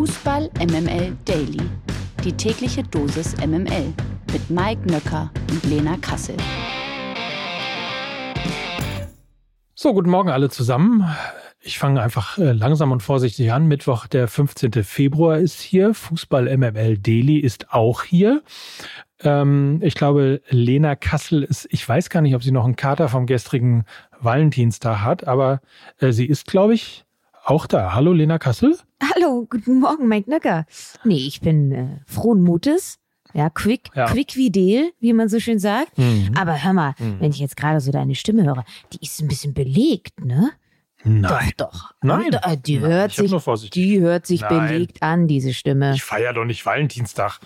[0.00, 1.60] Fußball MML Daily.
[2.24, 3.92] Die tägliche Dosis MML
[4.32, 6.38] mit Mike Nöcker und Lena Kassel.
[9.74, 11.04] So, guten Morgen alle zusammen.
[11.60, 13.66] Ich fange einfach äh, langsam und vorsichtig an.
[13.66, 14.72] Mittwoch, der 15.
[14.84, 15.92] Februar ist hier.
[15.92, 18.42] Fußball MML Daily ist auch hier.
[19.22, 23.10] Ähm, ich glaube, Lena Kassel ist, ich weiß gar nicht, ob sie noch einen Kater
[23.10, 23.84] vom gestrigen
[24.18, 25.60] Valentinstag hat, aber
[25.98, 27.04] äh, sie ist, glaube ich,
[27.44, 27.94] auch da.
[27.94, 28.76] Hallo, Lena Kassel.
[29.14, 30.66] Hallo, guten Morgen, Mike Nöcker.
[31.04, 32.98] Nee, ich bin äh, frohen Mutes.
[33.32, 34.06] Ja, quick, Ja.
[34.06, 35.96] quick wie Deal, wie man so schön sagt.
[35.96, 36.32] Mhm.
[36.36, 37.16] Aber hör mal, Mhm.
[37.20, 40.50] wenn ich jetzt gerade so deine Stimme höre, die ist ein bisschen belegt, ne?
[41.04, 41.52] Nein.
[41.56, 41.90] Doch, doch.
[42.02, 42.26] Nein.
[42.26, 44.66] Und, äh, die Nein, hört sich, die hört sich Nein.
[44.68, 45.94] belegt an, diese Stimme.
[45.94, 47.38] Ich feiere doch nicht Valentinstag.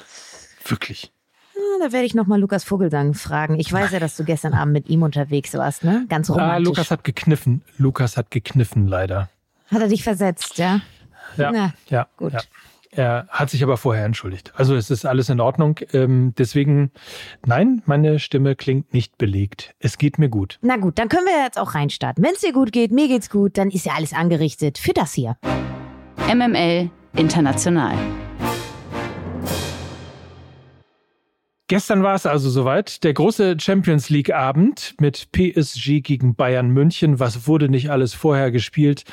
[0.67, 1.13] Wirklich.
[1.55, 3.61] Ja, da werde ich nochmal Lukas Vogelsang fragen.
[3.61, 6.07] Ich weiß ja, dass du gestern Abend mit ihm unterwegs warst, ne?
[6.09, 6.53] Ganz romantisch.
[6.55, 7.63] Ah, Lukas hat gekniffen.
[7.79, 9.29] Lukas hat gekniffen, leider.
[9.71, 10.81] Hat er dich versetzt, ja?
[11.37, 11.51] Ja.
[11.53, 12.33] Na, Ja, gut.
[12.33, 12.41] Ja.
[12.97, 14.53] Er hat sich aber vorher entschuldigt.
[14.55, 15.81] Also es ist alles in Ordnung.
[15.93, 16.93] Ähm, deswegen,
[17.45, 19.75] nein, meine Stimme klingt nicht belegt.
[19.81, 20.61] Es geht mir gut.
[20.63, 22.23] Na gut, dann können wir jetzt auch reinstarten.
[22.23, 25.13] Wenn es dir gut geht, mir geht's gut, dann ist ja alles angerichtet für das
[25.13, 25.37] hier.
[26.33, 27.97] MML International.
[31.67, 33.03] Gestern war es also soweit.
[33.03, 37.19] Der große Champions League Abend mit PSG gegen Bayern München.
[37.19, 39.05] Was wurde nicht alles vorher gespielt?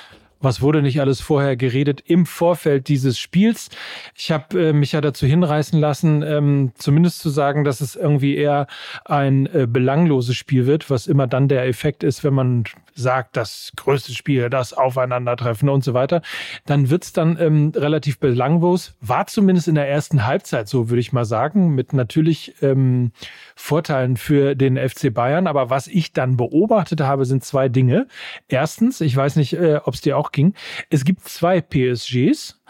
[0.41, 3.69] Was wurde nicht alles vorher geredet im Vorfeld dieses Spiels?
[4.15, 8.35] Ich habe äh, mich ja dazu hinreißen lassen, ähm, zumindest zu sagen, dass es irgendwie
[8.35, 8.67] eher
[9.05, 12.63] ein äh, belangloses Spiel wird, was immer dann der Effekt ist, wenn man
[12.95, 16.21] sagt, das größte Spiel, das Aufeinandertreffen und so weiter.
[16.65, 18.95] Dann wird's dann ähm, relativ belanglos.
[19.01, 23.11] War zumindest in der ersten Halbzeit so, würde ich mal sagen, mit natürlich ähm,
[23.55, 25.47] Vorteilen für den FC Bayern.
[25.47, 28.07] Aber was ich dann beobachtet habe, sind zwei Dinge.
[28.47, 30.53] Erstens, ich weiß nicht, äh, ob es dir auch ging,
[30.89, 32.61] es gibt zwei PSGs.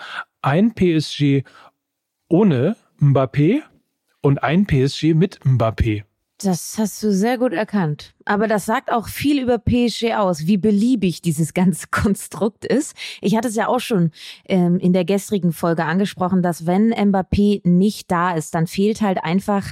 [0.42, 1.44] Ein PSG
[2.27, 3.61] ohne Mbappé
[4.22, 6.03] und ein PSG mit Mbappé.
[6.44, 8.14] Das hast du sehr gut erkannt.
[8.26, 12.95] Aber das sagt auch viel über PSG aus, wie beliebig dieses ganze Konstrukt ist.
[13.21, 14.11] Ich hatte es ja auch schon
[14.48, 19.23] ähm, in der gestrigen Folge angesprochen, dass wenn Mbappé nicht da ist, dann fehlt halt
[19.23, 19.71] einfach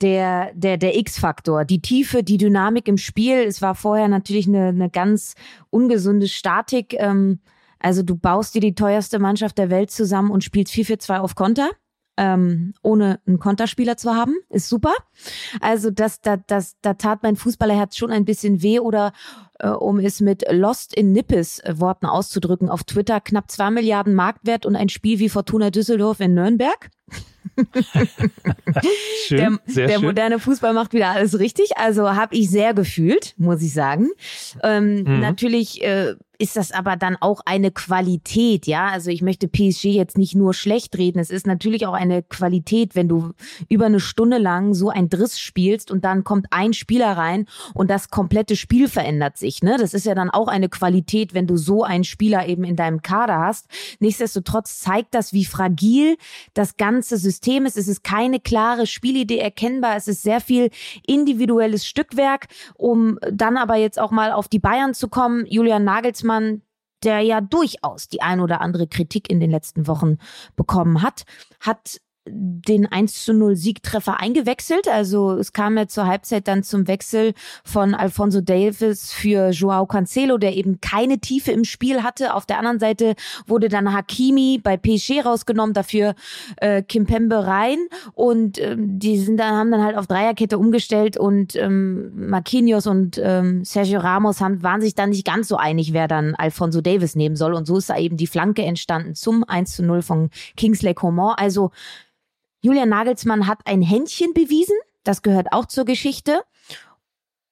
[0.00, 3.36] der, der, der X-Faktor, die Tiefe, die Dynamik im Spiel.
[3.38, 5.34] Es war vorher natürlich eine, eine ganz
[5.70, 6.94] ungesunde Statik.
[6.98, 7.40] Ähm,
[7.78, 11.70] also du baust dir die teuerste Mannschaft der Welt zusammen und spielst 4-4-2 auf Konter.
[12.16, 14.92] Ähm, ohne einen Konterspieler zu haben, ist super.
[15.60, 19.12] Also das, das, das, da tat mein Fußballerherz schon ein bisschen weh oder
[19.58, 24.14] äh, um es mit Lost in Nippes äh, Worten auszudrücken auf Twitter, knapp zwei Milliarden
[24.14, 26.88] Marktwert und ein Spiel wie Fortuna Düsseldorf in Nürnberg.
[29.26, 30.02] Schön, der der schön.
[30.04, 31.76] moderne Fußball macht wieder alles richtig.
[31.76, 34.08] Also habe ich sehr gefühlt, muss ich sagen.
[34.62, 35.20] Ähm, Mhm.
[35.20, 38.88] Natürlich äh, ist das aber dann auch eine Qualität, ja.
[38.88, 41.18] Also ich möchte PSG jetzt nicht nur schlecht reden.
[41.18, 43.32] Es ist natürlich auch eine Qualität, wenn du
[43.68, 47.90] über eine Stunde lang so ein Driss spielst und dann kommt ein Spieler rein und
[47.90, 49.62] das komplette Spiel verändert sich.
[49.62, 49.76] Ne?
[49.78, 53.02] Das ist ja dann auch eine Qualität, wenn du so einen Spieler eben in deinem
[53.02, 53.66] Kader hast.
[54.00, 56.16] Nichtsdestotrotz zeigt das, wie fragil
[56.54, 57.76] das ganze System ist.
[57.76, 59.96] Es ist keine klare Spielidee erkennbar.
[59.96, 60.70] Es ist sehr viel
[61.06, 65.46] individuelles Stückwerk, um dann aber jetzt auch mal auf die Bayern zu kommen.
[65.46, 65.84] Julian
[66.24, 66.62] Nagelsmann,
[67.02, 70.16] der ja durchaus die ein oder andere Kritik in den letzten Wochen
[70.56, 71.24] bekommen hat,
[71.60, 74.88] hat den 1 zu 0 Siegtreffer eingewechselt.
[74.88, 80.38] Also es kam ja zur Halbzeit dann zum Wechsel von Alfonso Davis für Joao Cancelo,
[80.38, 82.34] der eben keine Tiefe im Spiel hatte.
[82.34, 83.14] Auf der anderen Seite
[83.46, 86.14] wurde dann Hakimi bei PSG rausgenommen, dafür
[86.56, 87.78] äh, Kimpembe rein
[88.14, 93.20] und ähm, die sind dann haben dann halt auf Dreierkette umgestellt und ähm, Marquinhos und
[93.22, 97.16] ähm, Sergio Ramos haben, waren sich dann nicht ganz so einig, wer dann Alfonso Davis
[97.16, 100.30] nehmen soll und so ist da eben die Flanke entstanden zum 1 zu 0 von
[100.56, 101.34] Kingsley Coman.
[101.36, 101.70] Also
[102.64, 104.74] Julian Nagelsmann hat ein Händchen bewiesen.
[105.02, 106.40] Das gehört auch zur Geschichte.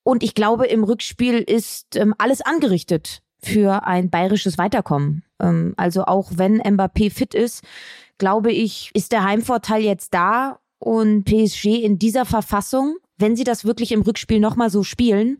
[0.01, 5.23] Und ich glaube, im Rückspiel ist ähm, alles angerichtet für ein bayerisches Weiterkommen.
[5.39, 7.63] Ähm, also auch wenn Mbappé fit ist,
[8.17, 13.65] glaube ich, ist der Heimvorteil jetzt da und PSG in dieser Verfassung, wenn sie das
[13.65, 15.37] wirklich im Rückspiel nochmal so spielen,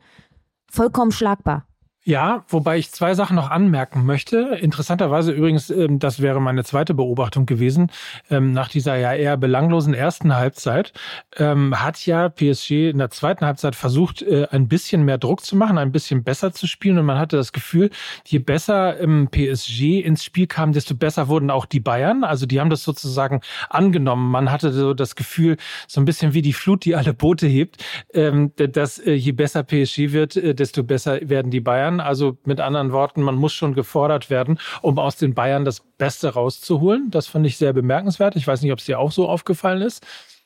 [0.69, 1.66] vollkommen schlagbar.
[2.06, 4.58] Ja, wobei ich zwei Sachen noch anmerken möchte.
[4.60, 7.92] Interessanterweise übrigens, ähm, das wäre meine zweite Beobachtung gewesen,
[8.30, 10.92] ähm, nach dieser ja eher belanglosen ersten Halbzeit
[11.38, 15.56] ähm, hat ja PSG in der zweiten Halbzeit versucht, äh, ein bisschen mehr Druck zu
[15.56, 17.90] machen, ein bisschen besser zu spielen und man hatte das Gefühl,
[18.26, 18.98] je besser
[19.32, 22.26] PSG ins Spiel kam, desto besser wurden auch die Bayern.
[22.26, 23.40] Also die haben das sozusagen
[23.70, 24.30] angenommen.
[24.30, 25.58] Man hatte so das Gefühl,
[25.88, 27.84] so ein bisschen wie die Flut, die alle Boote hebt,
[28.14, 31.93] dass äh, je besser PSG wird, äh, desto besser werden die Bayern.
[31.98, 32.00] Bayern.
[32.00, 36.34] Also mit anderen Worten, man muss schon gefordert werden, um aus den Bayern das Beste
[36.34, 37.10] rauszuholen.
[37.12, 38.36] Das fand ich sehr bemerkenswert.
[38.36, 40.06] Ich weiß nicht, ob es dir auch so aufgefallen ist.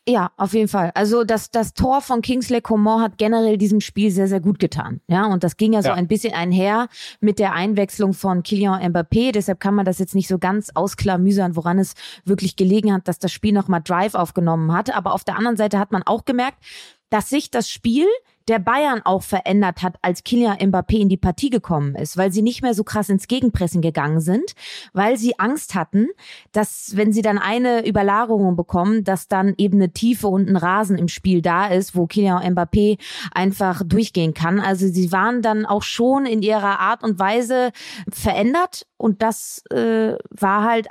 [0.10, 0.92] Ja, auf jeden Fall.
[0.96, 5.02] Also das, das Tor von Kingsley Coman hat generell diesem Spiel sehr, sehr gut getan.
[5.10, 5.96] Ja, und das ging ja so ja.
[5.96, 6.88] ein bisschen einher
[7.20, 9.34] mit der Einwechslung von Kylian Mbappé.
[9.34, 13.20] Deshalb kann man das jetzt nicht so ganz ausklamüsern, woran es wirklich gelegen hat, dass
[13.20, 14.96] das Spiel nochmal Drive aufgenommen hat.
[14.96, 16.64] Aber auf der anderen Seite hat man auch gemerkt,
[17.10, 18.08] dass sich das Spiel
[18.48, 22.42] der Bayern auch verändert hat, als Kylian Mbappé in die Partie gekommen ist, weil sie
[22.42, 24.54] nicht mehr so krass ins Gegenpressen gegangen sind,
[24.94, 26.08] weil sie Angst hatten,
[26.54, 30.98] dass wenn sie dann eine Überlagerung bekommen, dass dann eben eine Tiefe und ein Rasen
[30.98, 32.98] im Spiel da ist, wo Kylian Mbappé
[33.34, 34.60] einfach durchgehen kann.
[34.60, 37.72] Also sie waren dann auch schon in ihrer Art und Weise
[38.10, 40.88] verändert und das äh, war halt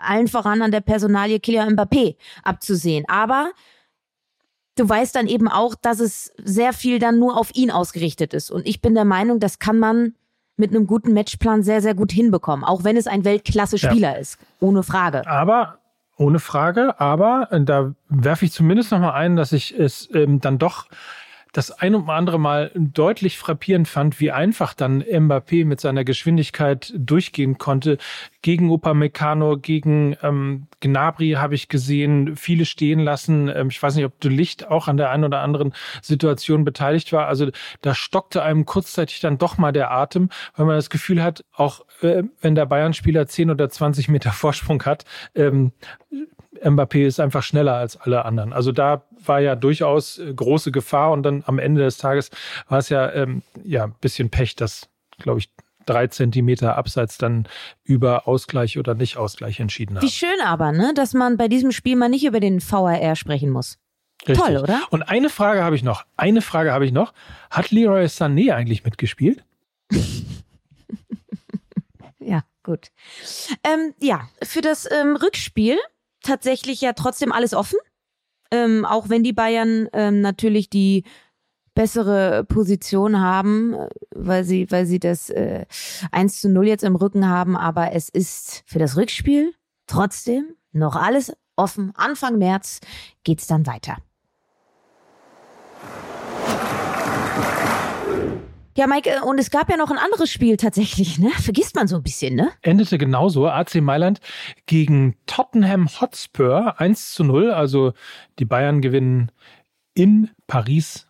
[0.00, 3.04] allen voran an der Personalie Kylian Mbappé abzusehen.
[3.08, 3.52] Aber
[4.78, 8.50] du weißt dann eben auch, dass es sehr viel dann nur auf ihn ausgerichtet ist.
[8.50, 10.14] Und ich bin der Meinung, das kann man
[10.56, 14.18] mit einem guten Matchplan sehr, sehr gut hinbekommen, auch wenn es ein Weltklasse-Spieler ja.
[14.18, 14.38] ist.
[14.60, 15.26] Ohne Frage.
[15.26, 15.78] Aber
[16.16, 20.58] ohne Frage, aber da werfe ich zumindest noch mal ein, dass ich es ähm, dann
[20.58, 20.86] doch
[21.52, 26.92] das ein und andere Mal deutlich frappierend fand, wie einfach dann Mbappé mit seiner Geschwindigkeit
[26.96, 27.98] durchgehen konnte.
[28.42, 33.48] Gegen Upamecano, gegen ähm, Gnabry habe ich gesehen, viele stehen lassen.
[33.48, 37.12] Ähm, ich weiß nicht, ob du Licht auch an der einen oder anderen Situation beteiligt
[37.12, 37.26] war.
[37.26, 37.50] Also
[37.80, 41.84] da stockte einem kurzzeitig dann doch mal der Atem, weil man das Gefühl hat, auch
[42.02, 45.04] äh, wenn der Bayern-Spieler 10 oder 20 Meter Vorsprung hat,
[45.34, 45.72] ähm,
[46.62, 48.52] Mbappé ist einfach schneller als alle anderen.
[48.52, 52.30] Also da war ja durchaus äh, große Gefahr und dann am Ende des Tages
[52.68, 54.88] war es ja ähm, ja ein bisschen Pech, dass
[55.18, 55.50] glaube ich
[55.88, 57.48] drei Zentimeter abseits dann
[57.82, 60.02] über Ausgleich oder Nicht-Ausgleich entschieden hat.
[60.02, 63.50] Wie schön aber, ne, dass man bei diesem Spiel mal nicht über den VAR sprechen
[63.50, 63.78] muss.
[64.26, 64.44] Richtig.
[64.44, 64.80] Toll, oder?
[64.90, 66.04] Und eine Frage habe ich noch.
[66.16, 67.12] Eine Frage habe ich noch.
[67.50, 69.44] Hat Leroy Sané eigentlich mitgespielt?
[72.18, 72.88] ja, gut.
[73.64, 75.78] Ähm, ja, für das ähm, Rückspiel
[76.28, 77.78] tatsächlich ja trotzdem alles offen.
[78.50, 81.04] Ähm, auch wenn die Bayern ähm, natürlich die
[81.74, 83.76] bessere Position haben,
[84.14, 85.66] weil sie, weil sie das äh,
[86.10, 87.56] 1 zu 0 jetzt im Rücken haben.
[87.56, 89.54] Aber es ist für das Rückspiel
[89.86, 91.92] trotzdem noch alles offen.
[91.94, 92.80] Anfang März
[93.22, 93.96] geht's dann weiter.
[98.78, 101.30] Ja, Mike, äh, und es gab ja noch ein anderes Spiel tatsächlich, ne?
[101.30, 102.52] Vergisst man so ein bisschen, ne?
[102.62, 103.48] Endete genauso.
[103.48, 104.20] AC Mailand
[104.66, 107.50] gegen Tottenham Hotspur 1 zu 0.
[107.50, 107.92] Also
[108.38, 109.32] die Bayern gewinnen
[109.94, 111.07] in Paris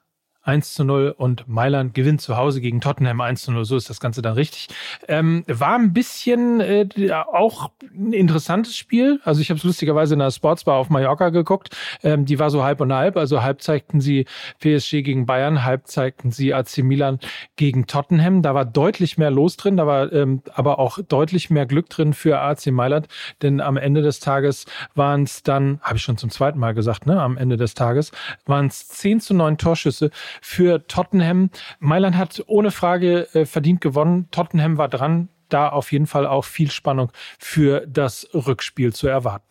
[0.48, 3.66] 1 zu 0 und Mailand gewinnt zu Hause gegen Tottenham 1 zu 0.
[3.66, 4.68] So ist das Ganze dann richtig.
[5.06, 9.20] Ähm, war ein bisschen äh, auch ein interessantes Spiel.
[9.24, 11.76] Also ich habe es lustigerweise in der Sportsbar auf Mallorca geguckt.
[12.02, 13.18] Ähm, die war so halb und halb.
[13.18, 14.24] Also halb zeigten sie
[14.60, 17.20] PSG gegen Bayern, halb zeigten sie AC Milan
[17.56, 18.40] gegen Tottenham.
[18.40, 22.14] Da war deutlich mehr los drin, da war ähm, aber auch deutlich mehr Glück drin
[22.14, 23.06] für AC Mailand.
[23.42, 27.06] Denn am Ende des Tages waren es dann, habe ich schon zum zweiten Mal gesagt,
[27.06, 28.12] ne, am Ende des Tages
[28.46, 30.10] waren es 10 zu 9 Torschüsse
[30.40, 31.50] für Tottenham.
[31.79, 34.29] Mailand hat ohne Frage äh, verdient gewonnen.
[34.31, 35.29] Tottenham war dran.
[35.49, 39.46] Da auf jeden Fall auch viel Spannung für das Rückspiel zu erwarten.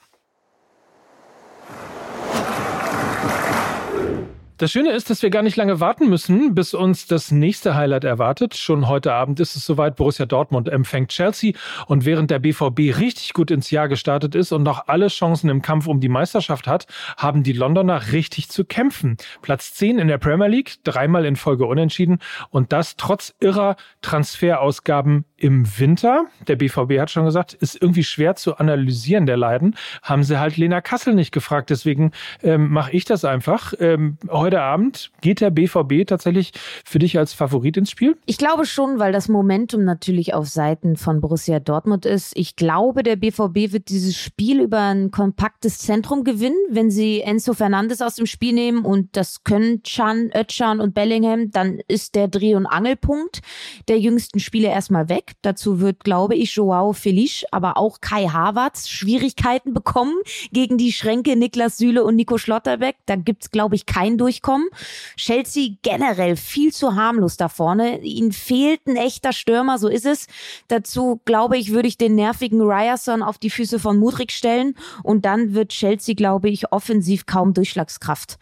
[4.59, 8.04] Das Schöne ist, dass wir gar nicht lange warten müssen, bis uns das nächste Highlight
[8.04, 8.57] erwartet.
[8.57, 9.95] Schon heute Abend ist es soweit.
[9.95, 11.54] Borussia Dortmund empfängt Chelsea.
[11.86, 15.62] Und während der BVB richtig gut ins Jahr gestartet ist und noch alle Chancen im
[15.62, 19.17] Kampf um die Meisterschaft hat, haben die Londoner richtig zu kämpfen.
[19.43, 22.17] Platz 10 in der Premier League, dreimal in Folge unentschieden.
[22.50, 26.25] Und das trotz irrer Transferausgaben im Winter.
[26.48, 29.75] Der BVB hat schon gesagt, ist irgendwie schwer zu analysieren, der Leiden.
[30.01, 31.70] Haben sie halt Lena Kassel nicht gefragt.
[31.70, 33.75] Deswegen ähm, mache ich das einfach.
[33.79, 34.17] Ähm,
[34.56, 35.12] Abend.
[35.22, 36.51] Geht der BVB tatsächlich
[36.86, 38.18] für dich als Favorit ins Spiel?
[38.25, 42.34] Ich glaube schon, weil das Momentum natürlich auf Seiten von Borussia Dortmund ist.
[42.36, 47.54] Ich glaube, der BVB wird dieses Spiel über ein kompaktes Zentrum gewinnen, wenn sie Enzo
[47.54, 52.27] Fernandes aus dem Spiel nehmen und das können Chan, Özcan und Bellingham, dann ist der
[52.27, 53.42] Dreh- und Angelpunkt
[53.88, 55.34] der jüngsten Spiele erstmal weg.
[55.42, 60.16] Dazu wird, glaube ich, Joao Felice, aber auch Kai Havertz Schwierigkeiten bekommen
[60.51, 62.98] gegen die Schränke Niklas Süle und Nico Schlotterbeck.
[63.06, 64.70] Da gibt's, glaube ich, kein Durch durchkommen.
[65.15, 68.01] Chelsea generell viel zu harmlos da vorne.
[68.01, 70.27] Ihnen fehlt ein echter Stürmer, so ist es.
[70.67, 75.25] Dazu, glaube ich, würde ich den nervigen Ryerson auf die Füße von Mudrik stellen und
[75.25, 78.38] dann wird Chelsea, glaube ich, offensiv kaum Durchschlagskraft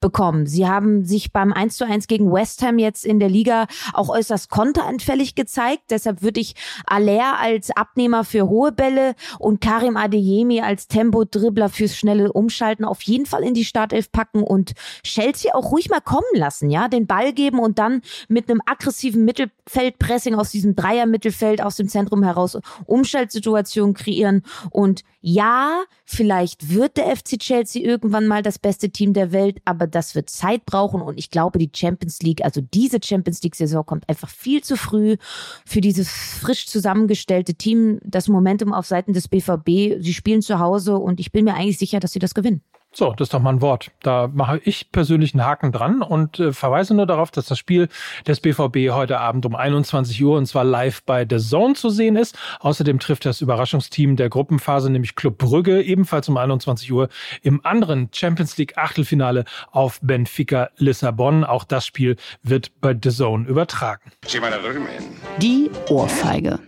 [0.00, 0.46] bekommen.
[0.46, 4.08] Sie haben sich beim 1 zu 1 gegen West Ham jetzt in der Liga auch
[4.08, 5.84] äußerst konteranfällig gezeigt.
[5.90, 6.54] Deshalb würde ich
[6.86, 13.02] Aller als Abnehmer für hohe Bälle und Karim Adeyemi als Tempo-Dribbler fürs schnelle Umschalten auf
[13.02, 17.06] jeden Fall in die Startelf packen und Chelsea auch ruhig mal kommen lassen, ja, den
[17.06, 22.58] Ball geben und dann mit einem aggressiven Mittelfeldpressing aus diesem Dreier-Mittelfeld aus dem Zentrum heraus
[22.86, 29.32] Umschaltsituationen kreieren und ja, vielleicht wird der FC Chelsea irgendwann mal das beste Team der
[29.32, 33.42] Welt, aber das wird Zeit brauchen und ich glaube, die Champions League, also diese Champions
[33.42, 35.16] League Saison kommt einfach viel zu früh
[35.64, 38.00] für dieses frisch zusammengestellte Team.
[38.04, 41.78] Das Momentum auf Seiten des BVB, sie spielen zu Hause und ich bin mir eigentlich
[41.78, 42.62] sicher, dass sie das gewinnen.
[42.92, 43.90] So, das ist doch mal ein Wort.
[44.02, 47.88] Da mache ich persönlich einen Haken dran und äh, verweise nur darauf, dass das Spiel
[48.26, 52.16] des BVB heute Abend um 21 Uhr und zwar live bei The Zone zu sehen
[52.16, 52.38] ist.
[52.60, 57.08] Außerdem trifft das Überraschungsteam der Gruppenphase, nämlich Club Brügge, ebenfalls um 21 Uhr
[57.42, 61.44] im anderen Champions League Achtelfinale auf Benfica Lissabon.
[61.44, 64.12] Auch das Spiel wird bei The Zone übertragen.
[65.38, 66.58] Die Ohrfeige.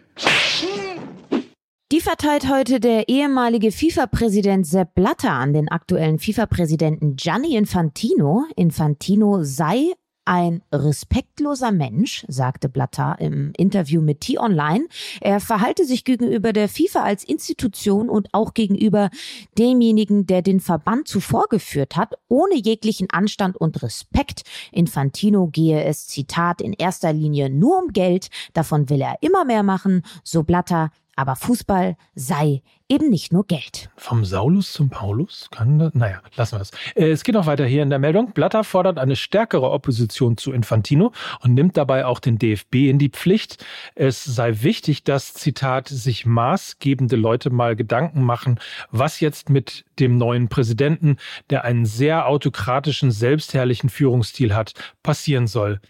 [1.93, 8.45] Die verteilt heute der ehemalige FIFA-Präsident Sepp Blatter an den aktuellen FIFA-Präsidenten Gianni Infantino.
[8.55, 9.95] Infantino sei
[10.25, 14.87] ein respektloser Mensch, sagte Blatter im Interview mit T-Online.
[15.21, 19.11] Er verhalte sich gegenüber der FIFA als Institution und auch gegenüber
[19.59, 24.43] demjenigen, der den Verband zuvor geführt hat, ohne jeglichen Anstand und Respekt.
[24.71, 28.29] Infantino gehe es, Zitat, in erster Linie nur um Geld.
[28.53, 30.93] Davon will er immer mehr machen, so Blatter.
[31.21, 33.91] Aber Fußball sei eben nicht nur Geld.
[33.99, 35.49] Vom Saulus zum Paulus?
[35.51, 35.93] Kann das?
[35.93, 36.71] Naja, lassen wir es.
[36.95, 38.33] Äh, es geht noch weiter hier in der Meldung.
[38.33, 41.13] Blatter fordert eine stärkere Opposition zu Infantino
[41.43, 43.63] und nimmt dabei auch den DFB in die Pflicht.
[43.95, 48.59] Es sei wichtig, dass, Zitat, sich maßgebende Leute mal Gedanken machen,
[48.91, 51.19] was jetzt mit dem neuen Präsidenten,
[51.51, 54.73] der einen sehr autokratischen, selbstherrlichen Führungsstil hat,
[55.03, 55.83] passieren soll.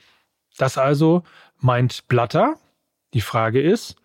[0.59, 1.23] Das also
[1.61, 2.57] meint Blatter.
[3.15, 3.97] Die Frage ist,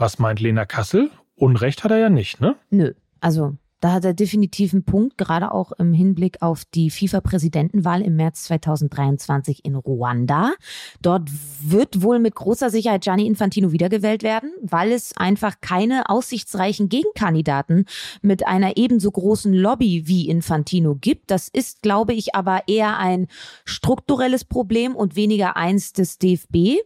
[0.00, 1.10] was meint Lena Kassel?
[1.36, 2.56] Unrecht hat er ja nicht, ne?
[2.70, 2.92] Nö.
[3.20, 8.16] Also da hat er definitiv einen Punkt, gerade auch im Hinblick auf die FIFA-Präsidentenwahl im
[8.16, 10.52] März 2023 in Ruanda.
[11.00, 11.30] Dort
[11.62, 17.86] wird wohl mit großer Sicherheit Gianni Infantino wiedergewählt werden, weil es einfach keine aussichtsreichen Gegenkandidaten
[18.20, 21.30] mit einer ebenso großen Lobby wie Infantino gibt.
[21.30, 23.28] Das ist, glaube ich, aber eher ein
[23.64, 26.76] strukturelles Problem und weniger eins des DFB.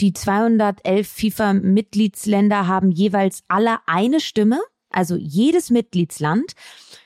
[0.00, 4.58] Die 211 FIFA-Mitgliedsländer haben jeweils alle eine Stimme
[4.92, 6.54] also jedes Mitgliedsland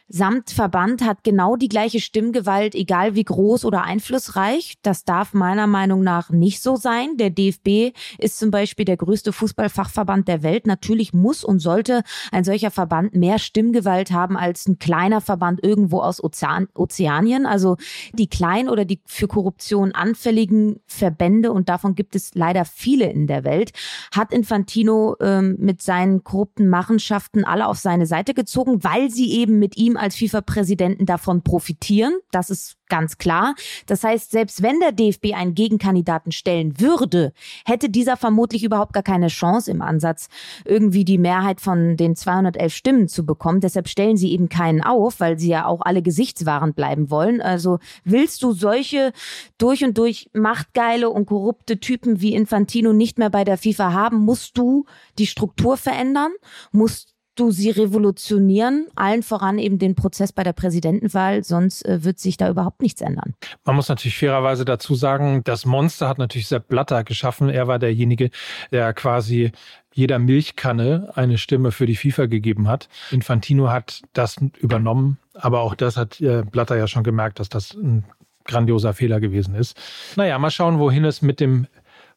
[0.08, 4.74] samt Verband hat genau die gleiche Stimmgewalt, egal wie groß oder einflussreich.
[4.82, 7.16] Das darf meiner Meinung nach nicht so sein.
[7.16, 10.66] Der DFB ist zum Beispiel der größte Fußballfachverband der Welt.
[10.66, 16.00] Natürlich muss und sollte ein solcher Verband mehr Stimmgewalt haben als ein kleiner Verband irgendwo
[16.00, 17.44] aus Ozean Ozeanien.
[17.44, 17.76] Also
[18.12, 23.26] die kleinen oder die für Korruption anfälligen Verbände, und davon gibt es leider viele in
[23.26, 23.72] der Welt,
[24.14, 29.58] hat Infantino ähm, mit seinen korrupten Machenschaften alle auf seine Seite gezogen, weil sie eben
[29.58, 32.14] mit ihm als FIFA-Präsidenten davon profitieren.
[32.30, 33.54] Das ist ganz klar.
[33.86, 37.32] Das heißt, selbst wenn der DFB einen Gegenkandidaten stellen würde,
[37.64, 40.28] hätte dieser vermutlich überhaupt gar keine Chance im Ansatz,
[40.64, 43.60] irgendwie die Mehrheit von den 211 Stimmen zu bekommen.
[43.60, 47.40] Deshalb stellen sie eben keinen auf, weil sie ja auch alle gesichtswahrend bleiben wollen.
[47.40, 49.12] Also willst du solche
[49.58, 54.18] durch und durch machtgeile und korrupte Typen wie Infantino nicht mehr bei der FIFA haben,
[54.18, 54.86] musst du
[55.18, 56.32] die Struktur verändern,
[56.72, 62.18] musst du sie revolutionieren, allen voran eben den Prozess bei der Präsidentenwahl, sonst äh, wird
[62.18, 63.34] sich da überhaupt nichts ändern.
[63.64, 67.48] Man muss natürlich fairerweise dazu sagen, das Monster hat natürlich Sepp Blatter geschaffen.
[67.48, 68.30] Er war derjenige,
[68.72, 69.52] der quasi
[69.92, 72.88] jeder Milchkanne eine Stimme für die FIFA gegeben hat.
[73.10, 77.74] Infantino hat das übernommen, aber auch das hat äh, Blatter ja schon gemerkt, dass das
[77.74, 78.04] ein
[78.44, 79.76] grandioser Fehler gewesen ist.
[80.16, 81.66] Naja, mal schauen, wohin es mit dem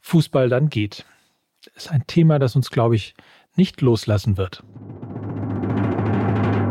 [0.02, 1.06] Fußball dann geht.
[1.74, 3.16] Das ist ein Thema, das uns, glaube ich,
[3.56, 4.64] nicht loslassen wird.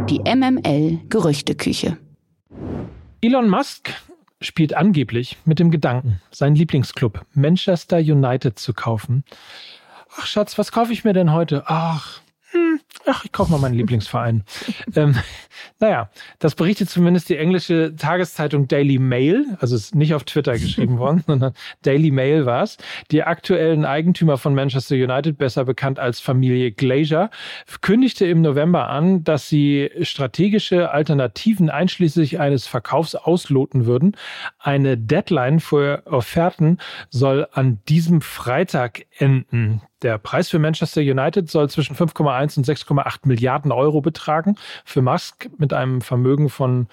[0.08, 1.98] Die MML Gerüchteküche.
[3.20, 3.92] Elon Musk
[4.40, 9.22] spielt angeblich mit dem Gedanken, seinen Lieblingsclub Manchester United zu kaufen.
[10.16, 11.64] Ach Schatz, was kaufe ich mir denn heute?
[11.66, 12.22] Ach,
[12.52, 14.44] hm, ach, ich kaufe mal meinen Lieblingsverein.
[14.94, 15.16] ähm,
[15.80, 20.98] naja, das berichtet zumindest die englische Tageszeitung Daily Mail, also ist nicht auf Twitter geschrieben
[20.98, 22.76] worden, sondern Daily Mail war es.
[23.10, 27.30] Die aktuellen Eigentümer von Manchester United, besser bekannt als Familie Glazer,
[27.80, 34.16] kündigte im November an, dass sie strategische Alternativen einschließlich eines Verkaufs ausloten würden.
[34.58, 36.78] Eine Deadline für Offerten
[37.10, 39.82] soll an diesem Freitag enden.
[40.02, 44.56] Der Preis für Manchester United soll zwischen 5,1 und 6,8 Milliarden Euro betragen.
[44.84, 46.86] Für Musk mit einem Vermögen von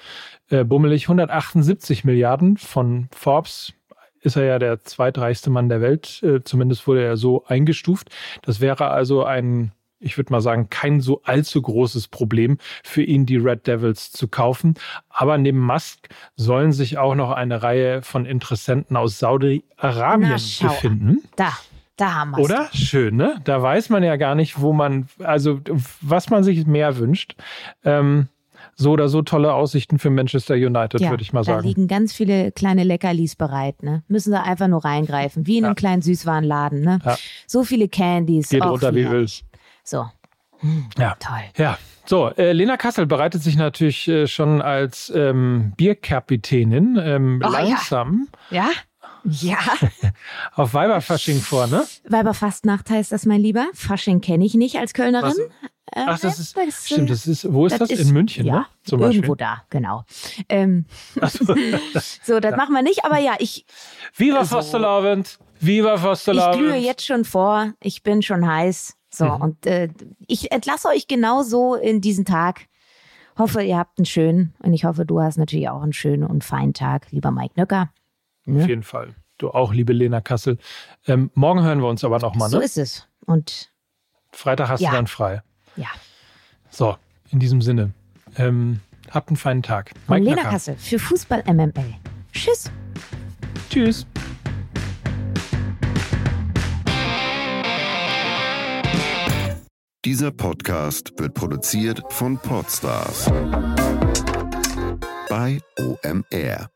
[0.50, 2.58] äh, bummelig 178 Milliarden.
[2.58, 3.74] Von Forbes
[4.22, 6.24] ist er ja der zweitreichste Mann der Welt.
[6.24, 8.10] Äh, zumindest wurde er so eingestuft.
[8.42, 13.26] Das wäre also ein ich würde mal sagen, kein so allzu großes Problem für ihn,
[13.26, 14.76] die Red Devils zu kaufen.
[15.10, 21.24] Aber neben Musk sollen sich auch noch eine Reihe von Interessenten aus Saudi-Arabien befinden.
[21.38, 21.54] Da.
[21.98, 22.70] Da haben wir Oder?
[22.74, 23.40] Schön, ne?
[23.44, 25.62] Da weiß man ja gar nicht, wo man, also
[26.02, 27.36] was man sich mehr wünscht.
[27.84, 28.28] Ähm,
[28.76, 31.62] so oder so tolle Aussichten für Manchester United, ja, würde ich mal sagen.
[31.62, 34.04] Da liegen ganz viele kleine Leckerlis bereit, ne?
[34.10, 35.70] Müssen sie einfach nur reingreifen, wie in ja.
[35.70, 37.00] einem kleinen Süßwarenladen, ne?
[37.06, 37.18] Ja.
[37.48, 38.50] So viele Candies.
[38.50, 39.46] Geht runter wie willst.
[39.84, 40.06] So.
[40.60, 41.16] Hm, ja.
[41.20, 41.44] Toll.
[41.58, 41.78] Ja.
[42.06, 48.28] So, äh, Lena Kassel bereitet sich natürlich äh, schon als ähm, Bierkapitänin ähm, oh, langsam.
[48.52, 48.66] Ja.
[48.66, 48.70] Ja.
[50.56, 51.86] Auf Weiberfasching vor, ne?
[52.08, 53.68] Weiberfastnacht heißt das, mein Lieber.
[53.74, 55.30] Fasching kenne ich nicht als Kölnerin.
[55.30, 55.40] Was?
[55.92, 57.90] Äh, Ach, das ist, das, stimmt, das ist, wo ist das?
[57.90, 58.00] das?
[58.00, 58.66] Ist, In München, ja, ne?
[58.84, 59.46] Zum irgendwo Beispiel.
[59.46, 60.04] da, genau.
[60.50, 60.86] Ähm,
[61.28, 61.46] so.
[62.24, 62.58] so, das ja.
[62.58, 63.66] machen wir nicht, aber ja, ich.
[64.16, 65.40] Viva so, Fastelavend!
[65.60, 66.56] Viva Fastelavend!
[66.56, 68.98] Ich glühe jetzt schon vor, ich bin schon heiß.
[69.10, 69.42] So, mhm.
[69.42, 69.90] und äh,
[70.28, 72.68] ich entlasse euch genauso in diesen Tag.
[73.38, 76.44] Hoffe, ihr habt einen schönen und ich hoffe, du hast natürlich auch einen schönen und
[76.44, 77.90] feinen Tag, lieber Mike Nöcker.
[78.46, 78.64] Ne?
[78.64, 79.16] Auf jeden Fall.
[79.38, 80.58] Du auch, liebe Lena Kassel.
[81.08, 82.52] Ähm, morgen hören wir uns aber nochmal, ne?
[82.52, 83.08] So ist es.
[83.26, 83.72] Und
[84.32, 84.92] Freitag hast ja.
[84.92, 85.42] du dann frei.
[85.76, 85.88] Ja.
[86.70, 86.96] So,
[87.32, 87.92] in diesem Sinne.
[88.38, 88.80] Ähm,
[89.12, 89.92] habt einen feinen Tag.
[90.08, 90.50] Mike und Lena Nöcker.
[90.50, 91.96] Kassel für Fußball MML.
[92.32, 92.72] Tschüss.
[93.70, 94.06] Tschüss.
[100.06, 103.26] Dieser Podcast wird produziert von Podstars
[105.30, 106.70] bei OMR.